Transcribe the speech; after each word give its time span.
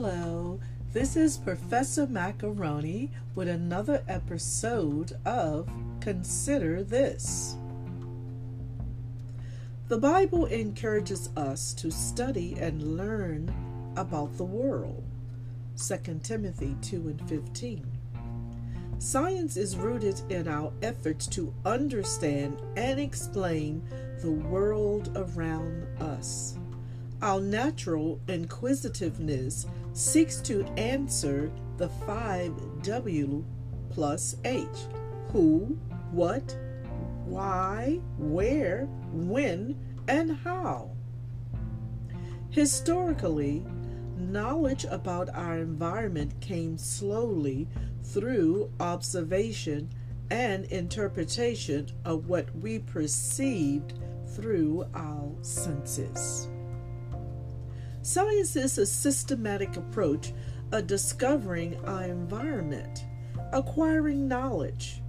Hello, 0.00 0.60
this 0.92 1.16
is 1.16 1.38
Professor 1.38 2.06
Macaroni 2.06 3.10
with 3.34 3.48
another 3.48 4.04
episode 4.06 5.18
of 5.24 5.68
Consider 5.98 6.84
This. 6.84 7.56
The 9.88 9.98
Bible 9.98 10.46
encourages 10.46 11.30
us 11.36 11.74
to 11.74 11.90
study 11.90 12.54
and 12.60 12.96
learn 12.96 13.52
about 13.96 14.36
the 14.36 14.44
world. 14.44 15.02
2 15.84 16.20
Timothy 16.22 16.76
2 16.80 17.08
and 17.08 17.28
15. 17.28 17.84
Science 19.00 19.56
is 19.56 19.76
rooted 19.76 20.22
in 20.30 20.46
our 20.46 20.72
efforts 20.80 21.26
to 21.26 21.52
understand 21.64 22.56
and 22.76 23.00
explain 23.00 23.82
the 24.20 24.30
world 24.30 25.10
around 25.16 25.88
us. 26.00 26.56
Our 27.20 27.40
natural 27.40 28.20
inquisitiveness 28.28 29.66
seeks 29.98 30.40
to 30.40 30.64
answer 30.76 31.50
the 31.76 31.88
five 31.88 32.54
W 32.82 33.44
plus 33.90 34.36
H 34.44 34.66
who, 35.32 35.76
what, 36.12 36.56
why, 37.24 38.00
where, 38.16 38.84
when, 39.10 39.76
and 40.06 40.36
how. 40.36 40.92
Historically, 42.50 43.64
knowledge 44.16 44.84
about 44.84 45.30
our 45.34 45.58
environment 45.58 46.40
came 46.40 46.78
slowly 46.78 47.66
through 48.04 48.70
observation 48.78 49.90
and 50.30 50.64
interpretation 50.66 51.88
of 52.04 52.28
what 52.28 52.54
we 52.54 52.78
perceived 52.78 53.94
through 54.28 54.86
our 54.94 55.34
senses. 55.42 56.48
Science 58.08 58.56
is 58.56 58.78
a 58.78 58.86
systematic 58.86 59.76
approach 59.76 60.32
of 60.72 60.86
discovering 60.86 61.78
our 61.84 62.04
environment, 62.04 63.04
acquiring 63.52 64.26
knowledge, 64.26 65.02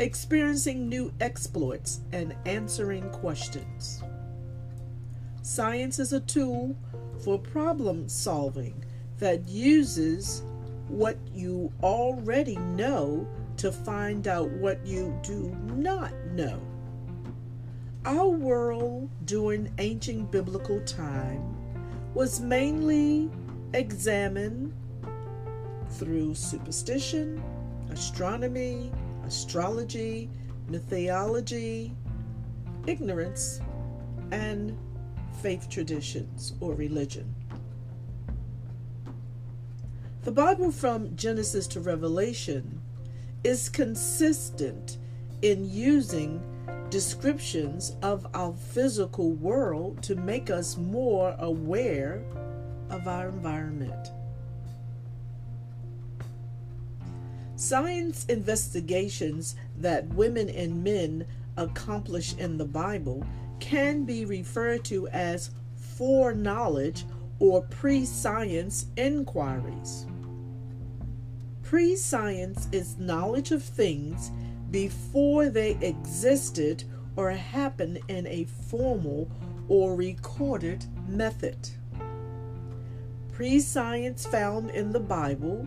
experiencing 0.00 0.88
new 0.88 1.12
exploits, 1.20 2.00
and 2.10 2.34
answering 2.46 3.08
questions. 3.10 4.02
Science 5.42 6.00
is 6.00 6.12
a 6.12 6.18
tool 6.18 6.74
for 7.22 7.38
problem 7.38 8.08
solving 8.08 8.84
that 9.20 9.46
uses 9.46 10.42
what 10.88 11.18
you 11.32 11.72
already 11.84 12.56
know 12.56 13.28
to 13.58 13.70
find 13.70 14.26
out 14.26 14.50
what 14.50 14.84
you 14.84 15.16
do 15.22 15.56
not 15.76 16.12
know. 16.32 16.60
Our 18.04 18.26
world 18.26 19.08
during 19.24 19.72
ancient 19.78 20.32
biblical 20.32 20.80
time 20.80 21.59
was 22.14 22.40
mainly 22.40 23.30
examined 23.72 24.72
through 25.90 26.34
superstition, 26.34 27.42
astronomy, 27.90 28.92
astrology, 29.24 30.30
mythology, 30.68 31.94
ignorance, 32.86 33.60
and 34.30 34.76
faith 35.40 35.68
traditions 35.68 36.54
or 36.60 36.74
religion. 36.74 37.34
The 40.22 40.32
Bible 40.32 40.70
from 40.70 41.16
Genesis 41.16 41.66
to 41.68 41.80
Revelation 41.80 42.80
is 43.42 43.68
consistent 43.68 44.98
in 45.42 45.64
using 45.64 46.42
descriptions 46.90 47.94
of 48.02 48.26
our 48.34 48.52
physical 48.52 49.32
world 49.32 50.02
to 50.02 50.16
make 50.16 50.50
us 50.50 50.76
more 50.76 51.36
aware 51.38 52.22
of 52.90 53.06
our 53.06 53.28
environment. 53.28 54.10
Science 57.56 58.24
investigations 58.26 59.54
that 59.76 60.06
women 60.14 60.48
and 60.48 60.82
men 60.82 61.26
accomplish 61.56 62.34
in 62.36 62.56
the 62.56 62.64
Bible 62.64 63.24
can 63.60 64.04
be 64.04 64.24
referred 64.24 64.84
to 64.86 65.06
as 65.08 65.50
foreknowledge 65.76 67.04
or 67.38 67.62
pre 67.62 68.04
science 68.04 68.86
inquiries. 68.96 70.06
Pre 71.62 71.94
science 71.94 72.66
is 72.72 72.98
knowledge 72.98 73.52
of 73.52 73.62
things 73.62 74.30
before 74.70 75.48
they 75.48 75.72
existed 75.80 76.84
or 77.16 77.30
happened 77.30 77.98
in 78.08 78.26
a 78.26 78.44
formal 78.68 79.30
or 79.68 79.94
recorded 79.94 80.84
method. 81.08 81.68
Pre 83.32 83.60
science 83.60 84.26
found 84.26 84.70
in 84.70 84.90
the 84.92 85.00
Bible 85.00 85.66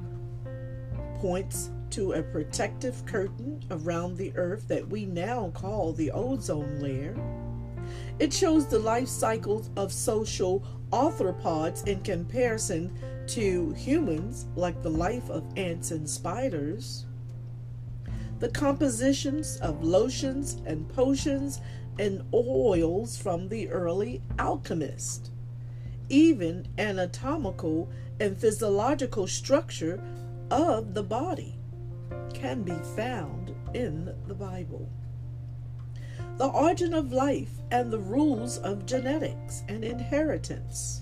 points 1.16 1.70
to 1.90 2.14
a 2.14 2.24
protective 2.24 3.06
curtain 3.06 3.64
around 3.72 4.18
the 4.18 4.34
earth 4.36 4.68
that 4.68 4.88
we 4.88 5.06
now 5.06 5.52
call 5.54 5.94
the 5.94 6.12
ozone 6.12 6.80
layer. 6.80 7.16
It 8.20 8.32
shows 8.32 8.68
the 8.68 8.80
life 8.80 9.08
cycles 9.08 9.70
of 9.76 9.92
social 9.92 10.66
arthropods 10.92 11.88
in 11.88 12.02
comparison 12.02 12.98
to 13.28 13.72
humans, 13.74 14.46
like 14.56 14.82
the 14.82 14.90
life 14.90 15.30
of 15.30 15.46
ants 15.56 15.92
and 15.92 16.10
spiders 16.10 17.06
the 18.40 18.50
compositions 18.50 19.58
of 19.58 19.84
lotions 19.84 20.62
and 20.66 20.88
potions 20.90 21.62
and 22.00 22.24
oils 22.34 23.18
from 23.18 23.48
the 23.48 23.70
early 23.70 24.22
alchemists. 24.40 25.30
Even 26.10 26.68
anatomical 26.78 27.90
and 28.20 28.38
physiological 28.38 29.28
structure 29.28 30.02
of 30.52 30.94
the 30.94 31.04
body 31.04 31.56
can 32.34 32.64
be 32.64 32.76
found 32.96 33.56
in 33.74 34.14
the 34.28 34.34
Bible. 34.34 34.90
The 36.38 36.48
origin 36.48 36.94
of 36.94 37.14
life 37.14 37.52
and 37.72 37.92
the 37.92 38.00
rules 38.00 38.58
of 38.58 38.86
genetics 38.86 39.64
and 39.68 39.84
inheritance. 39.84 41.02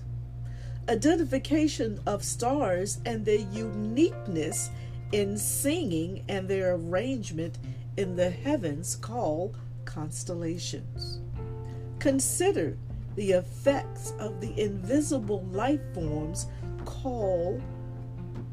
Identification 0.89 1.99
of 2.05 2.23
stars 2.23 2.99
and 3.05 3.25
their 3.25 3.39
uniqueness 3.39 4.69
in 5.11 5.37
singing 5.37 6.23
and 6.27 6.47
their 6.47 6.75
arrangement 6.75 7.57
in 7.97 8.15
the 8.15 8.29
heavens 8.29 8.95
called 8.95 9.57
constellations. 9.85 11.19
Consider 11.99 12.77
the 13.15 13.31
effects 13.31 14.13
of 14.19 14.39
the 14.39 14.59
invisible 14.59 15.43
life 15.51 15.81
forms 15.93 16.47
called 16.85 17.61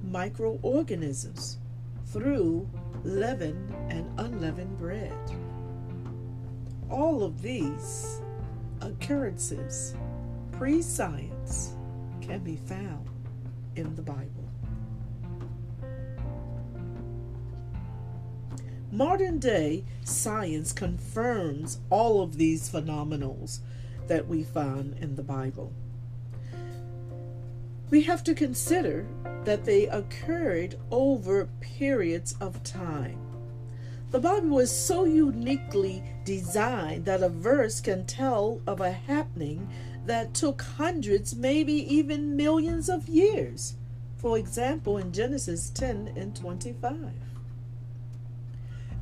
microorganisms 0.03 1.59
through 2.07 2.69
leavened 3.05 3.75
and 3.91 4.07
unleavened 4.19 4.77
bread. 4.79 5.13
All 6.91 7.23
of 7.23 7.43
these 7.43 8.21
occurrences, 8.81 9.95
pre 10.53 10.83
science, 10.83 11.75
can 12.21 12.41
be 12.41 12.57
found 12.57 13.09
in 13.77 13.95
the 13.95 14.03
Bible. 14.03 14.38
Modern 18.91 19.39
day 19.39 19.85
science 20.03 20.73
confirms 20.73 21.79
all 21.91 22.23
of 22.23 22.39
these 22.39 22.71
phenomenals 22.71 23.61
that 24.07 24.27
we 24.27 24.43
find 24.45 24.97
in 24.99 25.15
the 25.15 25.23
Bible. 25.23 25.75
We 27.91 28.03
have 28.05 28.25
to 28.25 28.35
consider 28.35 29.07
that 29.45 29.67
they 29.67 29.89
occurred 29.89 30.77
over 30.91 31.51
periods 31.61 32.35
of 32.41 32.63
time. 32.63 33.19
The 34.11 34.21
Bible 34.21 34.49
was 34.57 34.75
so 34.75 35.05
uniquely 35.05 36.03
designed 36.25 37.05
that 37.05 37.23
a 37.23 37.29
verse 37.29 37.83
can 37.83 38.07
tell 38.07 38.63
of 38.67 38.81
a 38.81 38.93
happening 38.93 39.69
that 40.07 40.33
took 40.33 40.63
hundreds, 40.63 41.37
maybe 41.37 41.75
even 41.95 42.37
millions 42.37 42.89
of 42.89 43.07
years. 43.07 43.75
For 44.17 44.39
example, 44.39 44.97
in 44.97 45.13
Genesis 45.13 45.69
10 45.69 46.15
and 46.17 46.35
25. 46.35 47.13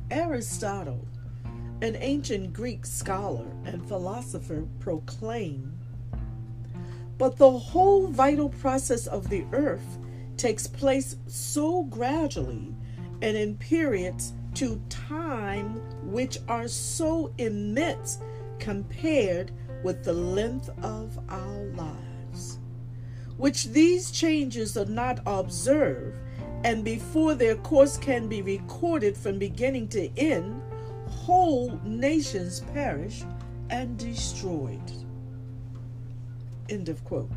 Aristotle, 0.09 1.05
an 1.81 1.97
ancient 1.99 2.53
Greek 2.53 2.85
scholar 2.85 3.45
and 3.65 3.85
philosopher, 3.87 4.65
proclaimed 4.79 5.77
But 7.17 7.37
the 7.37 7.51
whole 7.51 8.07
vital 8.07 8.49
process 8.49 9.07
of 9.07 9.29
the 9.29 9.45
earth 9.51 9.97
takes 10.37 10.65
place 10.65 11.17
so 11.27 11.83
gradually 11.83 12.73
and 13.21 13.35
in 13.35 13.57
periods 13.57 14.33
to 14.55 14.81
time 14.89 15.81
which 16.09 16.37
are 16.47 16.67
so 16.67 17.33
immense 17.37 18.19
compared 18.59 19.51
with 19.83 20.03
the 20.03 20.13
length 20.13 20.69
of 20.83 21.19
our 21.29 21.63
lives, 21.75 22.59
which 23.37 23.65
these 23.65 24.09
changes 24.09 24.77
are 24.77 24.85
not 24.85 25.19
observed 25.25 26.17
and 26.63 26.83
before 26.83 27.35
their 27.35 27.55
course 27.55 27.97
can 27.97 28.27
be 28.27 28.41
recorded 28.41 29.15
from 29.15 29.39
beginning 29.39 29.87
to 29.89 30.09
end, 30.17 30.61
whole 31.07 31.79
nations 31.83 32.61
perish 32.73 33.23
and 33.69 33.97
destroyed. 33.97 34.91
End 36.69 36.89
of 36.89 37.03
quote. 37.03 37.31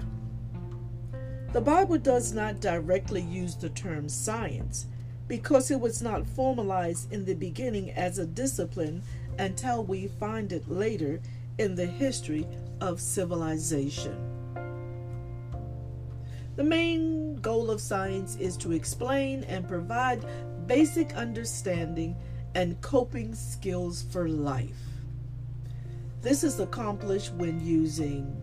The 1.52 1.60
Bible 1.60 1.98
does 1.98 2.32
not 2.32 2.60
directly 2.60 3.22
use 3.22 3.56
the 3.56 3.70
term 3.70 4.08
science 4.08 4.86
because 5.26 5.70
it 5.70 5.80
was 5.80 6.02
not 6.02 6.26
formalized 6.26 7.12
in 7.12 7.24
the 7.24 7.34
beginning 7.34 7.90
as 7.92 8.18
a 8.18 8.26
discipline 8.26 9.02
until 9.38 9.84
we 9.84 10.08
find 10.08 10.52
it 10.52 10.70
later 10.70 11.20
in 11.58 11.74
the 11.74 11.86
history 11.86 12.46
of 12.80 13.00
civilization. 13.00 14.29
The 16.60 16.66
main 16.66 17.36
goal 17.36 17.70
of 17.70 17.80
science 17.80 18.36
is 18.36 18.54
to 18.58 18.72
explain 18.72 19.44
and 19.44 19.66
provide 19.66 20.26
basic 20.66 21.14
understanding 21.14 22.14
and 22.54 22.78
coping 22.82 23.34
skills 23.34 24.02
for 24.10 24.28
life. 24.28 24.76
This 26.20 26.44
is 26.44 26.60
accomplished 26.60 27.32
when 27.32 27.64
using 27.64 28.38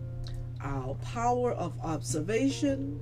our 0.60 0.94
power 0.96 1.52
of 1.52 1.78
observation, 1.80 2.98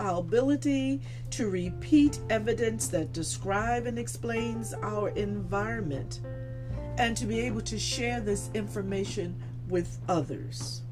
our 0.00 0.18
ability 0.18 1.02
to 1.30 1.48
repeat 1.48 2.18
evidence 2.28 2.88
that 2.88 3.12
describe 3.12 3.86
and 3.86 3.96
explains 3.96 4.74
our 4.74 5.10
environment, 5.10 6.18
and 6.98 7.16
to 7.16 7.26
be 7.26 7.38
able 7.42 7.60
to 7.60 7.78
share 7.78 8.20
this 8.20 8.50
information 8.54 9.40
with 9.68 10.00
others. 10.08 10.82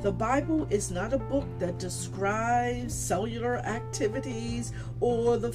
The 0.00 0.12
Bible 0.12 0.64
is 0.70 0.92
not 0.92 1.12
a 1.12 1.18
book 1.18 1.46
that 1.58 1.80
describes 1.80 2.94
cellular 2.94 3.56
activities 3.56 4.72
or 5.00 5.38
the 5.38 5.52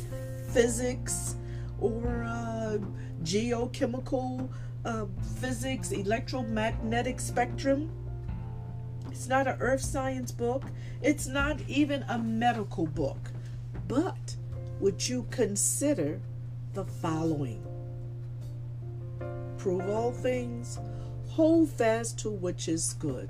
physics 0.49 1.37
or 1.79 2.25
uh, 2.27 2.77
geochemical 3.23 4.49
uh, 4.83 5.05
physics, 5.39 5.91
electromagnetic 5.91 7.21
spectrum. 7.21 7.89
It's 9.09 9.29
not 9.29 9.47
an 9.47 9.55
earth 9.61 9.81
science 9.81 10.33
book. 10.33 10.65
It's 11.01 11.25
not 11.25 11.61
even 11.69 12.03
a 12.09 12.19
medical 12.19 12.85
book. 12.85 13.31
But 13.87 14.35
would 14.81 15.07
you 15.07 15.25
consider 15.31 16.19
the 16.73 16.83
following? 16.83 17.63
Prove 19.57 19.87
all 19.89 20.11
things, 20.11 20.79
hold 21.29 21.69
fast 21.69 22.19
to 22.19 22.29
which 22.29 22.67
is 22.67 22.93
good. 22.99 23.29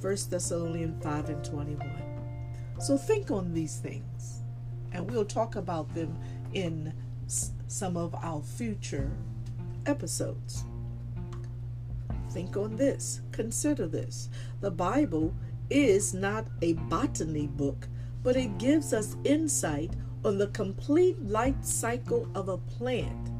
1 0.00 0.16
Thessalonians 0.30 1.02
5 1.04 1.28
and 1.28 1.44
21. 1.44 1.92
So 2.78 2.96
think 2.96 3.30
on 3.30 3.52
these 3.52 3.76
things, 3.76 4.40
and 4.92 5.10
we'll 5.10 5.26
talk 5.26 5.56
about 5.56 5.94
them 5.94 6.18
in 6.54 6.94
some 7.26 7.96
of 7.96 8.14
our 8.14 8.42
future 8.42 9.10
episodes. 9.86 10.64
Think 12.30 12.56
on 12.56 12.76
this, 12.76 13.20
consider 13.32 13.86
this. 13.86 14.30
The 14.60 14.70
Bible 14.70 15.34
is 15.68 16.14
not 16.14 16.46
a 16.62 16.72
botany 16.72 17.46
book, 17.46 17.86
but 18.22 18.36
it 18.36 18.58
gives 18.58 18.92
us 18.92 19.16
insight 19.24 19.92
on 20.24 20.38
the 20.38 20.48
complete 20.48 21.22
life 21.22 21.62
cycle 21.62 22.28
of 22.34 22.48
a 22.48 22.58
plant 22.58 23.30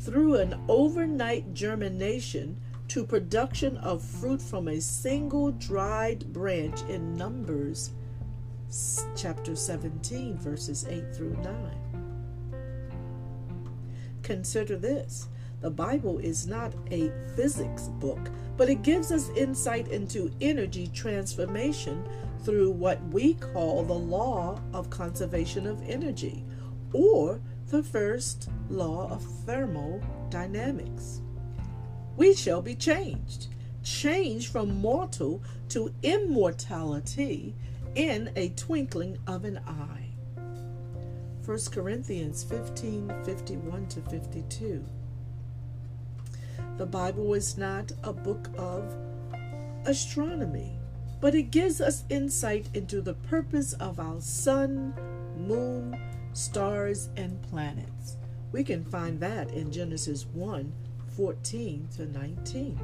through 0.00 0.36
an 0.36 0.60
overnight 0.68 1.54
germination 1.54 2.60
to 2.88 3.04
production 3.04 3.76
of 3.78 4.02
fruit 4.02 4.40
from 4.40 4.68
a 4.68 4.80
single 4.80 5.50
dried 5.52 6.32
branch 6.32 6.82
in 6.88 7.16
Numbers 7.16 7.90
chapter 9.16 9.56
17, 9.56 10.38
verses 10.38 10.86
8 10.88 11.14
through 11.14 11.36
9. 11.42 11.54
Consider 14.22 14.76
this 14.76 15.28
the 15.60 15.70
Bible 15.70 16.18
is 16.18 16.46
not 16.46 16.74
a 16.90 17.10
physics 17.34 17.88
book, 17.88 18.30
but 18.58 18.68
it 18.68 18.82
gives 18.82 19.10
us 19.10 19.30
insight 19.30 19.88
into 19.88 20.30
energy 20.42 20.88
transformation 20.88 22.04
through 22.44 22.70
what 22.70 23.02
we 23.08 23.32
call 23.34 23.82
the 23.82 23.94
law 23.94 24.60
of 24.74 24.90
conservation 24.90 25.66
of 25.66 25.82
energy, 25.88 26.44
or 26.92 27.40
the 27.68 27.82
first 27.82 28.50
law 28.68 29.08
of 29.10 29.22
thermodynamics. 29.46 31.22
We 32.16 32.34
shall 32.34 32.62
be 32.62 32.74
changed, 32.74 33.48
changed 33.82 34.52
from 34.52 34.80
mortal 34.80 35.42
to 35.70 35.92
immortality 36.02 37.54
in 37.94 38.30
a 38.36 38.50
twinkling 38.50 39.18
of 39.26 39.44
an 39.44 39.58
eye. 39.66 40.08
1 41.44 41.58
Corinthians 41.72 42.44
15 42.44 43.12
51 43.24 43.86
to 43.88 44.00
52. 44.02 44.84
The 46.76 46.86
Bible 46.86 47.34
is 47.34 47.58
not 47.58 47.92
a 48.02 48.12
book 48.12 48.48
of 48.56 48.94
astronomy, 49.84 50.78
but 51.20 51.34
it 51.34 51.50
gives 51.50 51.80
us 51.80 52.04
insight 52.08 52.68
into 52.74 53.00
the 53.00 53.14
purpose 53.14 53.74
of 53.74 54.00
our 54.00 54.20
sun, 54.20 54.94
moon, 55.36 55.98
stars, 56.32 57.10
and 57.16 57.42
planets. 57.42 58.16
We 58.52 58.64
can 58.64 58.84
find 58.84 59.20
that 59.20 59.50
in 59.50 59.70
Genesis 59.70 60.26
1 60.32 60.72
14 61.16 61.88
to 61.96 62.06
19. 62.06 62.78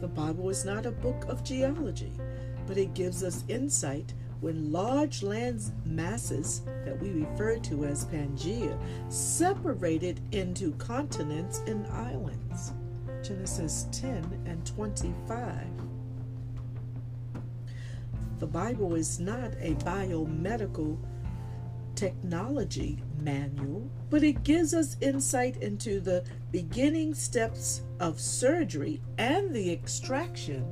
The 0.00 0.08
Bible 0.08 0.48
is 0.48 0.64
not 0.64 0.86
a 0.86 0.92
book 0.92 1.24
of 1.28 1.42
geology, 1.42 2.12
but 2.66 2.78
it 2.78 2.94
gives 2.94 3.24
us 3.24 3.44
insight 3.48 4.14
when 4.40 4.72
large 4.72 5.22
land 5.22 5.60
masses 5.84 6.62
that 6.84 6.98
we 7.00 7.10
refer 7.10 7.58
to 7.58 7.84
as 7.84 8.06
Pangea 8.06 8.78
separated 9.12 10.20
into 10.32 10.72
continents 10.72 11.62
and 11.66 11.86
islands. 11.88 12.72
Genesis 13.22 13.86
10 13.92 14.44
and 14.46 14.64
25. 14.64 15.66
The 18.38 18.46
Bible 18.46 18.94
is 18.94 19.20
not 19.20 19.52
a 19.60 19.74
biomedical 19.74 20.96
technology 22.00 22.96
manual, 23.20 23.86
but 24.08 24.22
it 24.22 24.42
gives 24.42 24.72
us 24.72 24.96
insight 25.02 25.58
into 25.58 26.00
the 26.00 26.24
beginning 26.50 27.12
steps 27.12 27.82
of 28.00 28.18
surgery 28.18 29.02
and 29.18 29.54
the 29.54 29.70
extraction 29.70 30.64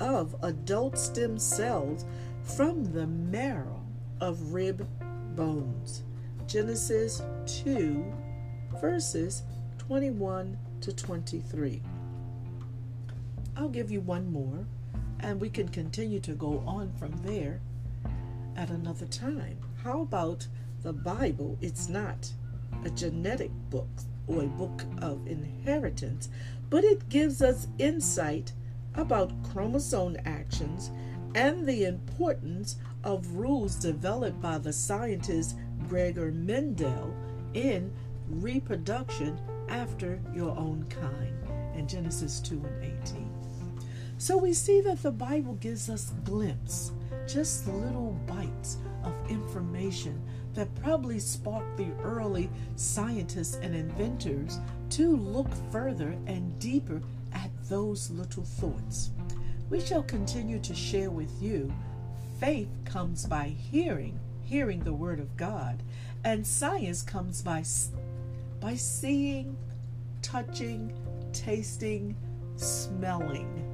of 0.00 0.36
adult 0.42 0.98
stem 0.98 1.38
cells 1.38 2.04
from 2.42 2.84
the 2.92 3.06
marrow 3.06 3.82
of 4.20 4.52
rib 4.52 4.86
bones. 5.34 6.02
Genesis 6.46 7.22
2, 7.46 8.04
verses 8.78 9.44
21 9.78 10.58
to 10.82 10.92
23. 10.92 11.80
I'll 13.56 13.70
give 13.70 13.90
you 13.90 14.02
one 14.02 14.30
more, 14.30 14.66
and 15.20 15.40
we 15.40 15.48
can 15.48 15.70
continue 15.70 16.20
to 16.20 16.34
go 16.34 16.62
on 16.66 16.92
from 16.98 17.16
there 17.24 17.62
at 18.56 18.68
another 18.68 19.06
time. 19.06 19.56
How 19.82 20.02
about 20.02 20.46
the 20.86 20.92
Bible? 20.92 21.58
It's 21.60 21.88
not 21.88 22.30
a 22.84 22.90
genetic 22.90 23.50
book 23.70 23.88
or 24.28 24.44
a 24.44 24.46
book 24.46 24.84
of 25.02 25.26
inheritance, 25.26 26.28
but 26.70 26.84
it 26.84 27.08
gives 27.08 27.42
us 27.42 27.66
insight 27.80 28.52
about 28.94 29.32
chromosome 29.50 30.16
actions 30.24 30.92
and 31.34 31.66
the 31.66 31.86
importance 31.86 32.76
of 33.02 33.26
rules 33.32 33.74
developed 33.74 34.40
by 34.40 34.58
the 34.58 34.72
scientist 34.72 35.56
Gregor 35.88 36.30
Mendel 36.30 37.12
in 37.54 37.92
reproduction 38.28 39.40
after 39.68 40.20
your 40.32 40.56
own 40.56 40.86
kind 40.88 41.34
in 41.76 41.88
Genesis 41.88 42.38
2 42.38 42.64
and 42.64 42.84
18. 43.02 43.32
So 44.18 44.36
we 44.36 44.52
see 44.52 44.80
that 44.82 45.02
the 45.02 45.10
Bible 45.10 45.54
gives 45.54 45.90
us 45.90 46.12
glimpse, 46.22 46.92
just 47.26 47.66
little 47.66 48.16
bites 48.28 48.76
of 49.02 49.12
information 49.28 50.22
that 50.56 50.74
probably 50.82 51.18
sparked 51.18 51.76
the 51.76 51.92
early 52.02 52.50
scientists 52.74 53.58
and 53.62 53.74
inventors 53.74 54.58
to 54.90 55.16
look 55.16 55.48
further 55.70 56.16
and 56.26 56.58
deeper 56.58 57.00
at 57.32 57.50
those 57.68 58.10
little 58.10 58.44
thoughts 58.44 59.10
we 59.68 59.80
shall 59.80 60.02
continue 60.02 60.60
to 60.60 60.74
share 60.74 61.10
with 61.10 61.30
you. 61.42 61.72
Faith 62.38 62.68
comes 62.84 63.26
by 63.26 63.48
hearing, 63.48 64.18
hearing 64.44 64.80
the 64.80 64.92
word 64.92 65.18
of 65.18 65.36
God, 65.36 65.82
and 66.24 66.46
science 66.46 67.02
comes 67.02 67.42
by 67.42 67.64
by 68.60 68.74
seeing, 68.74 69.56
touching, 70.22 70.92
tasting, 71.32 72.16
smelling. 72.56 73.64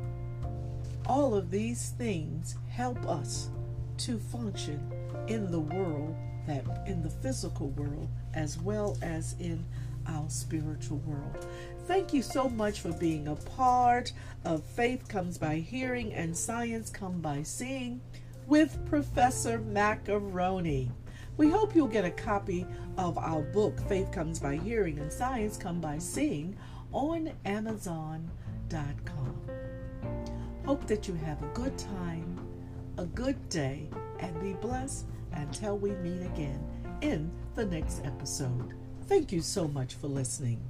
All 1.07 1.35
of 1.35 1.51
these 1.51 1.91
things 1.91 2.57
help 2.71 3.07
us 3.07 3.51
to 3.99 4.19
function 4.19 4.81
in 5.29 5.51
the 5.51 5.61
world 5.61 6.15
that 6.47 6.65
in 6.87 7.03
the 7.03 7.11
physical 7.11 7.69
world 7.71 8.09
as 8.35 8.59
well 8.59 8.97
as 9.03 9.35
in 9.39 9.65
our 10.09 10.29
spiritual 10.29 10.99
world. 10.99 11.47
Thank 11.87 12.13
you 12.13 12.23
so 12.23 12.49
much 12.49 12.81
for 12.81 12.93
being 12.93 13.29
a 13.29 13.37
part 13.37 14.13
of 14.45 14.63
Faith 14.63 15.09
Comes 15.09 15.39
by 15.39 15.57
Hearing 15.57 16.13
and 16.13 16.37
Science 16.37 16.91
Come 16.91 17.21
by 17.21 17.43
Seeing 17.43 18.01
with 18.47 18.85
Professor 18.87 19.59
Macaroni. 19.59 20.91
We 21.37 21.51
hope 21.51 21.75
you'll 21.75 21.89
get 21.89 22.05
a 22.05 22.11
copy 22.11 22.67
of 22.99 23.17
our 23.19 23.43
book, 23.43 23.81
Faith 23.89 24.13
Comes 24.13 24.39
by 24.39 24.57
Hearing 24.57 24.99
and 24.99 25.13
Science 25.13 25.57
Come 25.57 25.81
by 25.81 25.99
Seeing, 25.99 26.57
on 26.93 27.33
Amazon.com. 27.45 28.31
Hope 30.67 30.87
that 30.87 31.09
you 31.09 31.15
have 31.15 31.43
a 31.43 31.49
good 31.49 31.77
time, 31.79 32.39
a 32.99 33.07
good 33.07 33.49
day, 33.49 33.89
and 34.21 34.41
be 34.41 34.53
blessed 34.53 35.07
until 35.35 35.79
we 35.79 35.91
meet 35.91 36.23
again 36.23 36.63
in 37.01 37.31
the 37.55 37.65
next 37.65 38.05
episode. 38.05 38.75
Thank 39.07 39.33
you 39.33 39.41
so 39.41 39.69
much 39.69 39.95
for 39.95 40.07
listening. 40.07 40.63